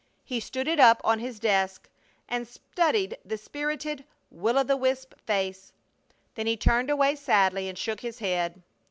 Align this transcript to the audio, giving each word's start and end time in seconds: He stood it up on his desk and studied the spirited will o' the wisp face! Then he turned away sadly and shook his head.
He 0.25 0.39
stood 0.39 0.67
it 0.67 0.79
up 0.79 0.99
on 1.03 1.19
his 1.19 1.37
desk 1.39 1.87
and 2.27 2.47
studied 2.47 3.19
the 3.23 3.37
spirited 3.37 4.03
will 4.31 4.57
o' 4.57 4.63
the 4.63 4.75
wisp 4.75 5.13
face! 5.27 5.73
Then 6.33 6.47
he 6.47 6.57
turned 6.57 6.89
away 6.89 7.15
sadly 7.15 7.69
and 7.69 7.77
shook 7.77 7.99
his 7.99 8.17
head. 8.17 8.63